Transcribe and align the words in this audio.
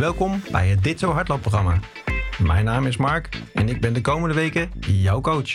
Welkom 0.00 0.42
bij 0.50 0.68
het 0.68 0.84
Dit 0.84 0.98
Zo 0.98 1.12
Hardloopprogramma. 1.12 1.78
Mijn 2.38 2.64
naam 2.64 2.86
is 2.86 2.96
Mark 2.96 3.28
en 3.54 3.68
ik 3.68 3.80
ben 3.80 3.92
de 3.92 4.00
komende 4.00 4.34
weken 4.34 4.70
jouw 4.86 5.20
coach. 5.20 5.54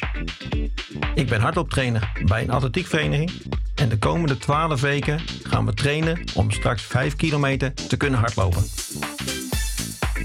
Ik 1.15 1.29
ben 1.29 1.41
hardlooptrainer 1.41 2.11
bij 2.25 2.41
een 2.41 2.49
atletiekvereniging 2.49 3.31
en 3.75 3.89
de 3.89 3.97
komende 3.97 4.37
12 4.37 4.81
weken 4.81 5.19
gaan 5.43 5.65
we 5.65 5.73
trainen 5.73 6.23
om 6.35 6.51
straks 6.51 6.83
5 6.83 7.15
kilometer 7.15 7.73
te 7.73 7.97
kunnen 7.97 8.19
hardlopen. 8.19 8.63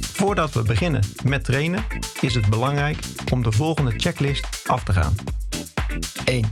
Voordat 0.00 0.52
we 0.52 0.62
beginnen 0.62 1.02
met 1.24 1.44
trainen 1.44 1.84
is 2.20 2.34
het 2.34 2.48
belangrijk 2.48 2.98
om 3.32 3.42
de 3.42 3.52
volgende 3.52 3.92
checklist 3.96 4.62
af 4.66 4.84
te 4.84 4.92
gaan. 4.92 5.14
1. 6.24 6.48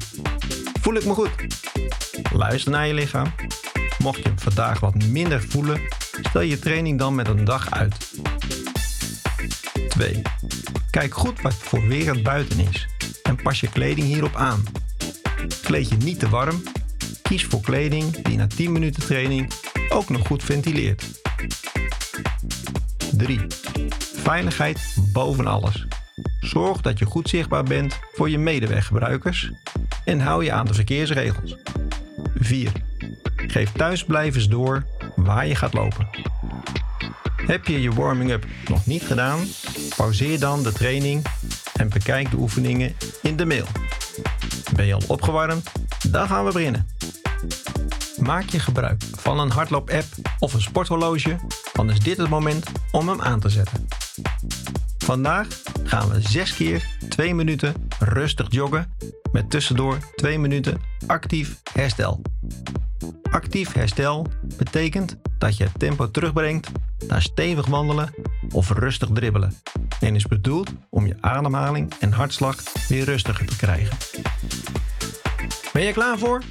Voel 0.80 0.94
ik 0.94 1.04
me 1.04 1.12
goed? 1.12 1.30
Luister 2.32 2.72
naar 2.72 2.86
je 2.86 2.94
lichaam. 2.94 3.32
Mocht 3.98 4.22
je 4.22 4.32
vandaag 4.36 4.80
wat 4.80 4.94
minder 5.04 5.42
voelen, 5.42 5.80
stel 6.22 6.40
je 6.40 6.58
training 6.58 6.98
dan 6.98 7.14
met 7.14 7.28
een 7.28 7.44
dag 7.44 7.70
uit. 7.70 8.10
2. 9.88 10.22
Kijk 10.90 11.14
goed 11.14 11.40
wat 11.40 11.54
voor 11.54 11.86
weer 11.86 12.14
het 12.14 12.22
buiten 12.22 12.68
is 12.68 12.86
en 13.22 13.36
pas 13.42 13.60
je 13.60 13.68
kleding 13.68 14.06
hierop 14.06 14.34
aan. 14.34 14.62
Kleed 15.62 15.88
je 15.88 15.96
niet 15.96 16.18
te 16.18 16.28
warm. 16.28 16.62
Kies 17.22 17.44
voor 17.44 17.60
kleding 17.60 18.22
die 18.22 18.36
na 18.36 18.46
10 18.46 18.72
minuten 18.72 19.02
training 19.02 19.52
ook 19.88 20.08
nog 20.08 20.26
goed 20.26 20.42
ventileert. 20.42 21.20
3. 23.12 23.40
Veiligheid 24.14 24.94
boven 25.12 25.46
alles. 25.46 25.86
Zorg 26.40 26.80
dat 26.80 26.98
je 26.98 27.04
goed 27.04 27.28
zichtbaar 27.28 27.62
bent 27.62 27.98
voor 28.12 28.30
je 28.30 28.38
medeweggebruikers 28.38 29.50
en 30.04 30.20
hou 30.20 30.44
je 30.44 30.52
aan 30.52 30.66
de 30.66 30.74
verkeersregels. 30.74 31.56
4. 32.34 32.72
Geef 33.36 33.72
thuisblijvers 33.72 34.48
door 34.48 34.84
waar 35.24 35.46
je 35.46 35.54
gaat 35.54 35.72
lopen. 35.72 36.08
Heb 37.46 37.66
je 37.66 37.80
je 37.80 37.92
warming-up 37.92 38.46
nog 38.68 38.86
niet 38.86 39.02
gedaan? 39.02 39.38
Pauzeer 39.96 40.40
dan 40.40 40.62
de 40.62 40.72
training 40.72 41.24
en 41.74 41.88
bekijk 41.88 42.30
de 42.30 42.36
oefeningen 42.36 42.94
in 43.22 43.36
de 43.36 43.46
mail. 43.46 43.64
Ben 44.74 44.86
je 44.86 44.94
al 44.94 45.02
opgewarmd? 45.06 45.70
Dan 46.10 46.26
gaan 46.26 46.44
we 46.44 46.52
beginnen. 46.52 46.86
Maak 48.20 48.48
je 48.48 48.58
gebruik 48.58 49.02
van 49.16 49.40
een 49.40 49.50
hardloop-app 49.50 50.06
of 50.38 50.54
een 50.54 50.60
sporthorloge, 50.60 51.36
dan 51.72 51.90
is 51.90 51.98
dit 51.98 52.16
het 52.16 52.28
moment 52.28 52.66
om 52.90 53.08
hem 53.08 53.20
aan 53.20 53.40
te 53.40 53.48
zetten. 53.48 53.88
Vandaag 54.98 55.46
gaan 55.84 56.08
we 56.08 56.20
6 56.20 56.54
keer 56.54 56.86
2 57.08 57.34
minuten 57.34 57.74
rustig 57.98 58.46
joggen 58.50 58.92
met 59.32 59.50
tussendoor 59.50 59.98
2 60.14 60.38
minuten 60.38 60.80
actief 61.06 61.60
herstel. 61.72 62.20
Actief 63.30 63.72
herstel 63.72 64.26
betekent 64.56 65.16
dat 65.38 65.56
je 65.56 65.64
het 65.64 65.78
tempo 65.78 66.10
terugbrengt 66.10 66.70
naar 67.08 67.22
stevig 67.22 67.66
wandelen 67.66 68.14
of 68.52 68.70
rustig 68.70 69.08
dribbelen 69.12 69.54
en 70.00 70.14
is 70.14 70.26
bedoeld 70.26 70.70
om 70.90 71.06
je 71.06 71.16
ademhaling 71.20 71.92
en 72.00 72.12
hartslag 72.12 72.62
weer 72.88 73.04
rustiger 73.04 73.46
te 73.46 73.56
krijgen. 73.56 73.96
Ben 75.72 75.82
je 75.82 75.92
klaar 75.92 76.18
voor? 76.18 76.42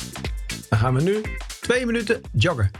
Dan 0.69 0.79
gaan 0.79 0.93
we 0.93 1.01
nu 1.01 1.21
2 1.61 1.85
minuten 1.85 2.21
joggen. 2.31 2.71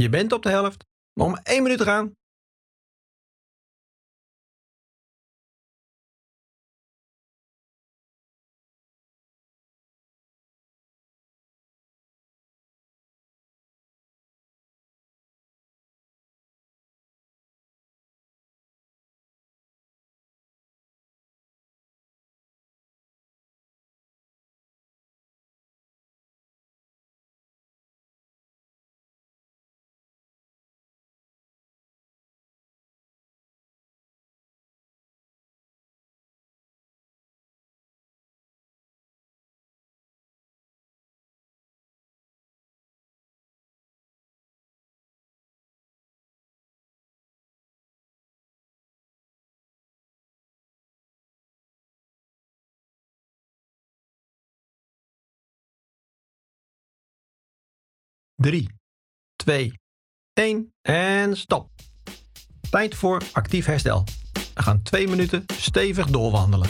Je 0.00 0.08
bent 0.08 0.32
op 0.32 0.42
de 0.42 0.48
helft. 0.48 0.84
Maar 1.12 1.40
1 1.42 1.62
minuut 1.62 1.78
te 1.78 1.84
gaan. 1.84 2.16
Drie, 58.40 58.68
twee, 59.36 59.72
één 60.32 60.74
en 60.82 61.36
stop. 61.36 61.70
Tijd 62.70 62.94
voor 62.94 63.22
actief 63.32 63.66
herstel. 63.66 64.04
We 64.54 64.62
gaan 64.62 64.82
twee 64.82 65.08
minuten 65.08 65.44
stevig 65.56 66.06
doorwandelen. 66.06 66.68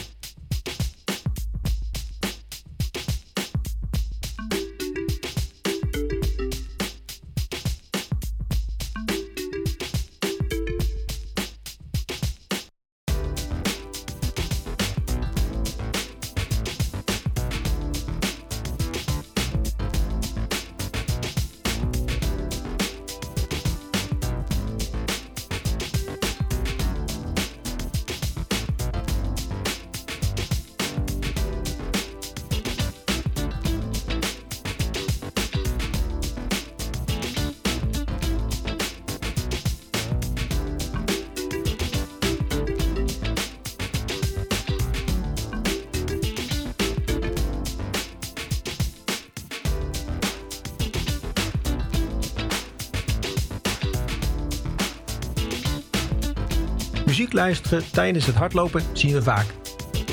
Muziek 57.21 57.39
luisteren 57.39 57.91
tijdens 57.91 58.27
het 58.27 58.35
hardlopen 58.35 58.83
zien 58.93 59.13
we 59.13 59.23
vaak. 59.23 59.47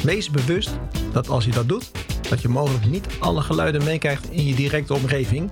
Wees 0.03 0.29
bewust 0.29 0.69
dat 1.13 1.29
als 1.29 1.45
je 1.45 1.51
dat 1.51 1.67
doet, 1.67 1.91
dat 2.29 2.41
je 2.41 2.47
mogelijk 2.47 2.85
niet 2.85 3.07
alle 3.19 3.41
geluiden 3.41 3.83
meekrijgt 3.83 4.31
in 4.31 4.45
je 4.45 4.55
directe 4.55 4.93
omgeving 4.93 5.51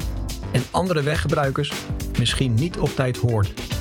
en 0.52 0.63
andere 0.72 1.02
weggebruikers 1.02 1.72
misschien 2.19 2.54
niet 2.54 2.78
op 2.78 2.90
tijd 2.90 3.18
hoort. 3.18 3.75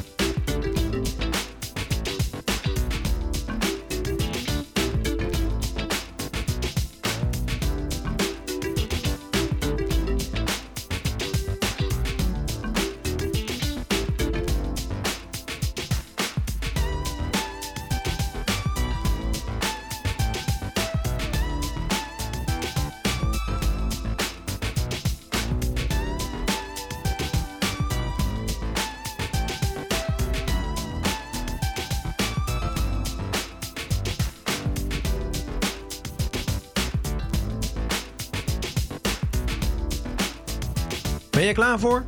Ben 41.45 41.53
je 41.53 41.59
klaar 41.59 41.79
voor? 41.79 42.05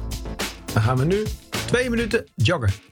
Dan 0.73 0.83
gaan 0.83 0.97
we 0.97 1.05
nu 1.05 1.25
twee 1.67 1.91
minuten 1.91 2.25
joggen. 2.35 2.86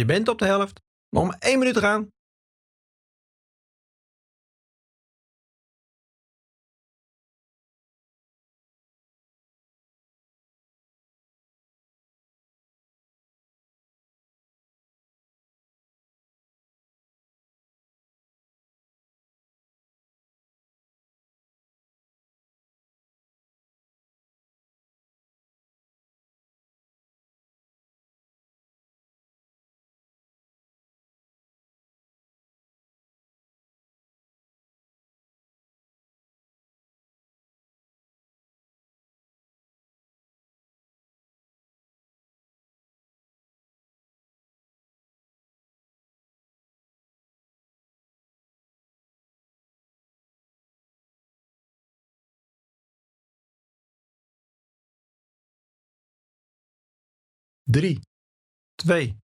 Je 0.00 0.06
bent 0.06 0.28
op 0.28 0.38
de 0.38 0.44
helft. 0.44 0.80
Nog 1.08 1.26
maar 1.26 1.36
één 1.38 1.58
minuut 1.58 1.78
gaan. 1.78 2.12
Drie, 57.70 58.00
twee, 58.74 59.16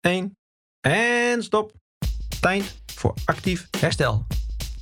één 0.00 0.36
en 0.80 1.42
stop. 1.42 1.72
Tijd 2.40 2.82
voor 2.86 3.14
actief 3.24 3.68
herstel. 3.78 4.26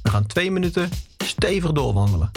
We 0.02 0.10
gaan 0.10 0.26
twee 0.26 0.50
minuten 0.50 0.90
stevig 1.24 1.72
doorwandelen. 1.72 2.30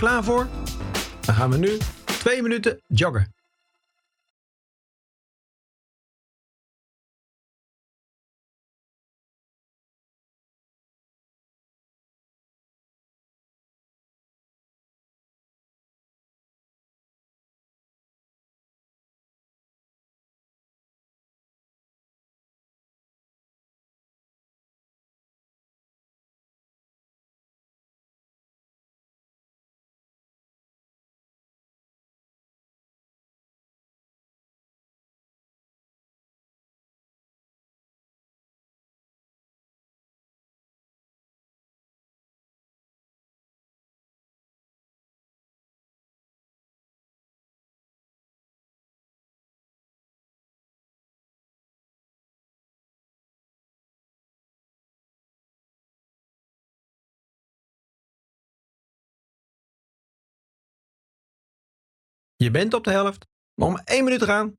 Klaar 0.00 0.24
voor? 0.24 0.46
Dan 1.20 1.34
gaan 1.34 1.50
we 1.50 1.56
nu 1.56 1.78
twee 2.04 2.42
minuten 2.42 2.80
joggen. 2.86 3.39
Je 62.42 62.50
bent 62.50 62.74
op 62.74 62.84
de 62.84 62.90
helft. 62.90 63.26
Nog 63.54 63.70
maar 63.72 63.82
één 63.84 64.04
minuut 64.04 64.22
gaan. 64.22 64.56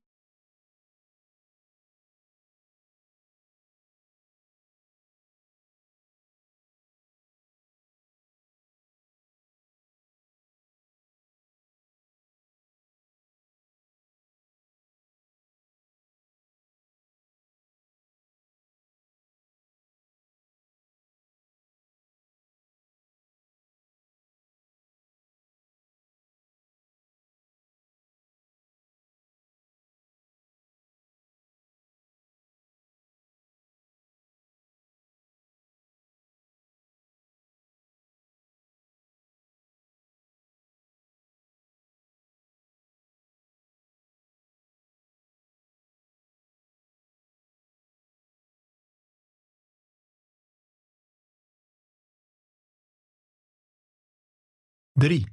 Drie, 55.02 55.26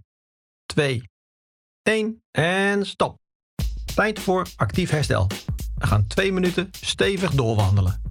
twee, 0.66 1.10
één 1.82 2.24
en 2.32 2.86
stop. 2.86 3.18
Tijd 3.96 4.20
voor 4.20 4.48
actief 4.56 4.90
herstel. 4.90 5.28
We 5.76 5.88
gaan 5.88 6.08
twee 6.08 6.32
minuten 6.32 6.70
stevig 6.72 7.32
doorwandelen. 7.32 8.02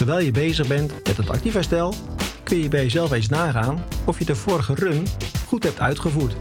Terwijl 0.00 0.24
je 0.24 0.30
bezig 0.30 0.66
bent 0.66 0.92
met 1.04 1.16
het 1.16 1.30
actief 1.30 1.52
herstel, 1.52 1.94
kun 2.42 2.58
je 2.58 2.68
bij 2.68 2.82
jezelf 2.82 3.12
eens 3.12 3.28
nagaan 3.28 3.84
of 4.04 4.18
je 4.18 4.24
de 4.24 4.34
vorige 4.34 4.74
run 4.74 5.06
goed 5.46 5.62
hebt 5.62 5.80
uitgevoerd. 5.80 6.36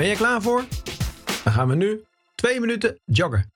Ben 0.00 0.08
je 0.08 0.16
klaar 0.16 0.42
voor? 0.42 0.64
Dan 1.44 1.52
gaan 1.52 1.68
we 1.68 1.74
nu 1.74 2.04
twee 2.34 2.60
minuten 2.60 2.98
joggen. 3.04 3.52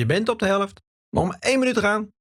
Je 0.00 0.06
bent 0.06 0.28
op 0.28 0.38
de 0.38 0.46
helft. 0.46 0.82
Maar 1.08 1.36
één 1.38 1.58
minuut 1.58 1.74
te 1.74 1.80
gaan. 1.80 2.12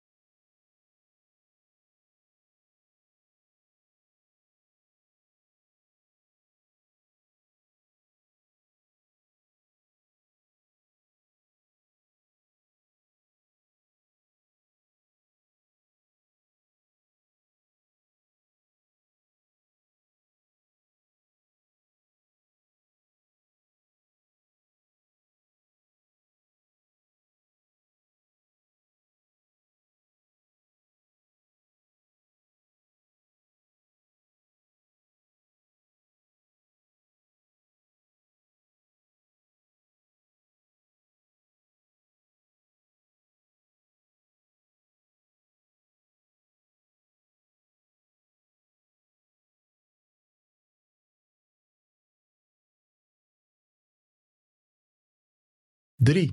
Drie, 56.04 56.32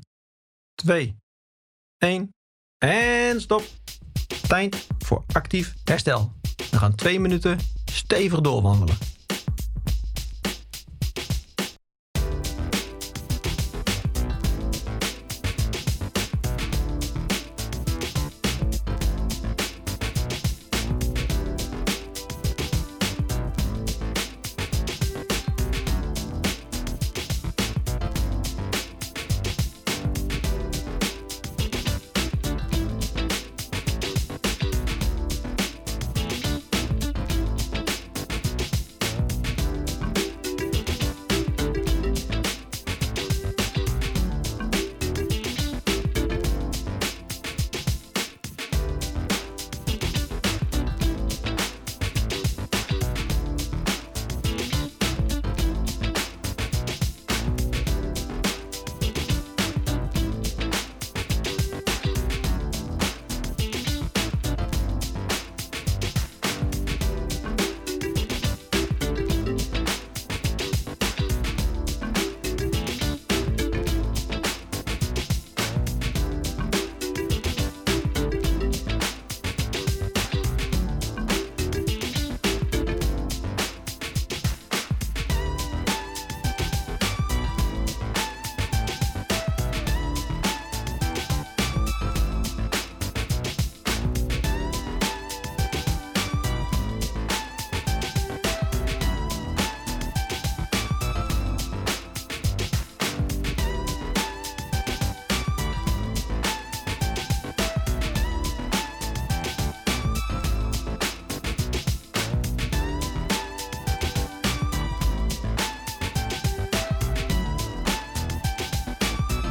twee, 0.75 1.17
1 1.99 2.35
en 2.79 3.41
stop. 3.41 3.63
Tijd 4.49 4.87
voor 4.99 5.25
actief 5.33 5.75
herstel. 5.85 6.33
We 6.71 6.77
gaan 6.77 6.95
2 6.95 7.21
minuten 7.21 7.59
stevig 7.85 8.41
doorwandelen. 8.41 8.97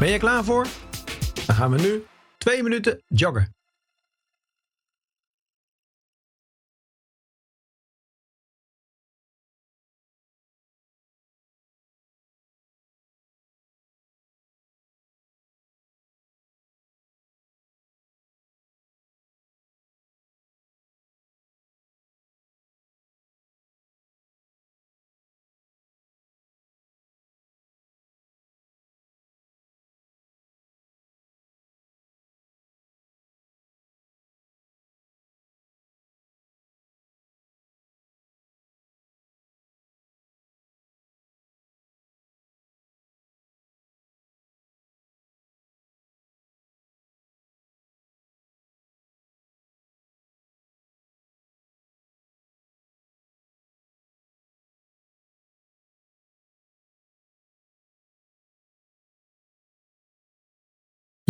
Ben 0.05 0.13
je 0.13 0.19
klaar 0.19 0.43
voor? 0.43 0.67
Dan 1.45 1.55
gaan 1.55 1.71
we 1.71 1.81
nu 1.81 2.03
2 2.37 2.63
minuten 2.63 3.03
joggen. 3.07 3.54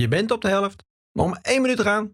Je 0.01 0.07
bent 0.07 0.31
op 0.31 0.41
de 0.41 0.47
helft. 0.47 0.83
Nog 1.11 1.27
maar 1.27 1.39
1 1.41 1.61
minuut 1.61 1.79
gaan. 1.79 2.13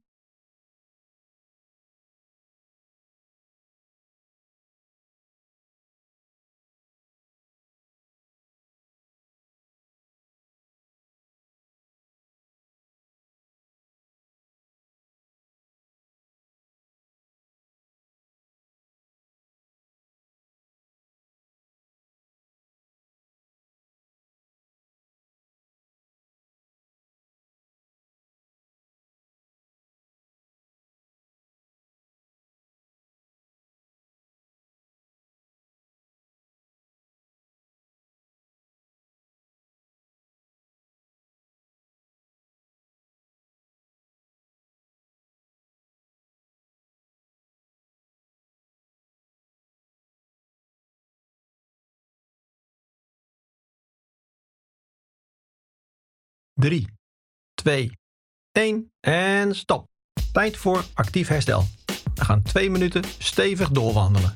Drie, 56.61 56.87
twee, 57.53 57.91
één 58.51 58.91
en 58.99 59.55
stop. 59.55 59.87
Tijd 60.31 60.57
voor 60.57 60.83
actief 60.93 61.27
herstel. 61.27 61.63
We 62.15 62.25
gaan 62.25 62.41
twee 62.41 62.69
minuten 62.69 63.03
stevig 63.17 63.69
doorwandelen. 63.69 64.31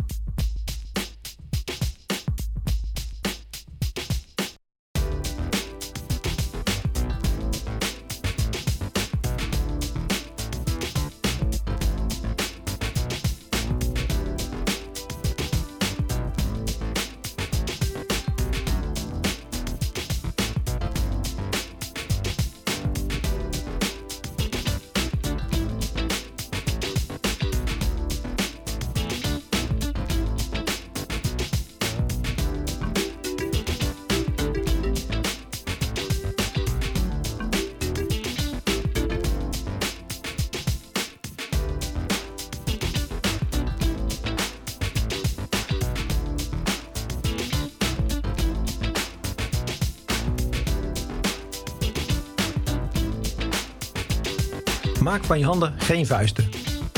Maak 55.06 55.24
van 55.24 55.40
je 55.40 55.46
handen 55.46 55.74
geen 55.78 56.06
vuisten. 56.06 56.50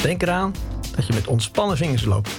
Denk 0.02 0.22
eraan 0.22 0.54
dat 0.96 1.08
je 1.08 1.14
met 1.14 1.28
ontspannen 1.28 1.78
vingers 1.78 2.06
loopt. 2.06 2.30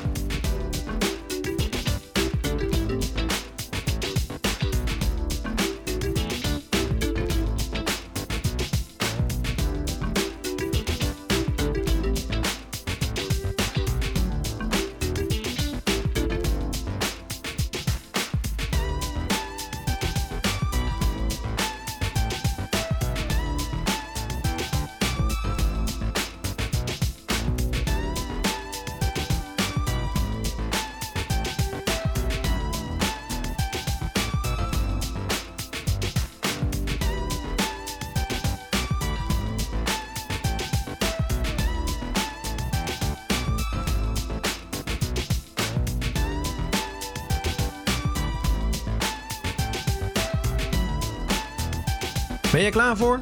Klaar 52.79 52.97
voor? 52.97 53.21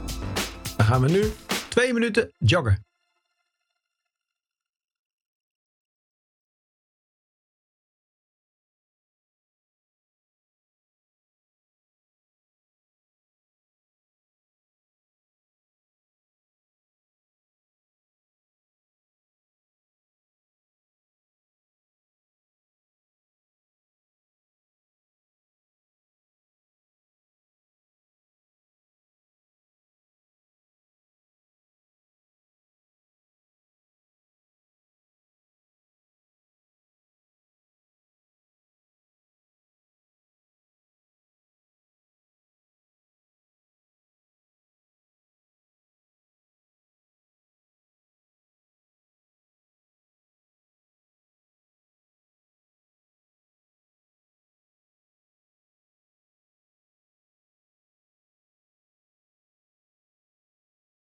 Dan 0.76 0.86
gaan 0.86 1.00
we 1.00 1.08
nu 1.10 1.32
twee 1.68 1.92
minuten 1.92 2.32
joggen. 2.38 2.85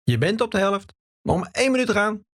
Je 0.08 0.18
bent 0.18 0.40
op 0.40 0.50
de 0.50 0.58
helft. 0.58 0.94
Nog 1.22 1.38
maar 1.38 1.48
één 1.52 1.70
minuut 1.70 1.90
gaan. 1.90 2.24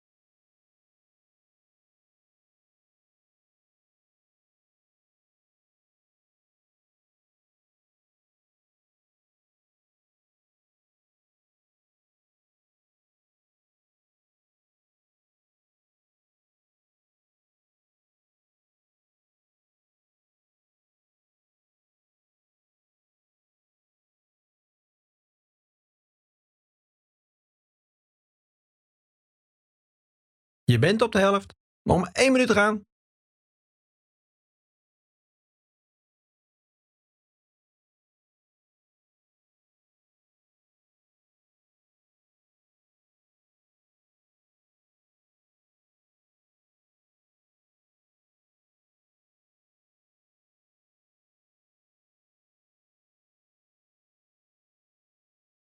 Je 30.65 30.79
bent 30.79 31.03
op 31.03 31.13
de 31.13 31.19
helft. 31.19 31.55
Nog 31.83 32.01
maar 32.01 32.11
minuut 32.33 32.47
te 32.47 32.53
gaan. 32.53 32.85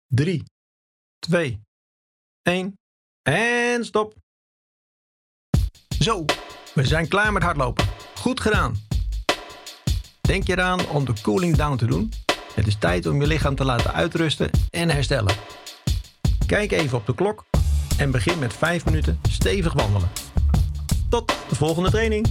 Drie, 0.06 0.42
twee, 1.18 1.60
één 2.42 2.78
en 3.22 3.84
stop. 3.84 4.21
Zo, 6.02 6.24
we 6.74 6.86
zijn 6.86 7.08
klaar 7.08 7.32
met 7.32 7.42
hardlopen. 7.42 7.84
Goed 8.14 8.40
gedaan. 8.40 8.76
Denk 10.20 10.46
je 10.46 10.52
eraan 10.52 10.88
om 10.88 11.04
de 11.04 11.12
cooling 11.22 11.56
down 11.56 11.76
te 11.76 11.86
doen? 11.86 12.12
Het 12.54 12.66
is 12.66 12.76
tijd 12.78 13.06
om 13.06 13.20
je 13.20 13.26
lichaam 13.26 13.54
te 13.54 13.64
laten 13.64 13.92
uitrusten 13.92 14.50
en 14.70 14.90
herstellen. 14.90 15.34
Kijk 16.46 16.72
even 16.72 16.98
op 16.98 17.06
de 17.06 17.14
klok 17.14 17.44
en 17.98 18.10
begin 18.10 18.38
met 18.38 18.52
5 18.52 18.84
minuten 18.84 19.20
stevig 19.30 19.72
wandelen. 19.72 20.10
Tot 21.08 21.34
de 21.48 21.54
volgende 21.54 21.90
training. 21.90 22.26